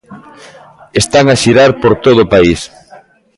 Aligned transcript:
Están 1.01 1.25
a 1.29 1.39
xirar 1.43 1.71
por 1.81 1.93
todo 2.05 2.19
o 2.23 2.29
país. 2.33 2.59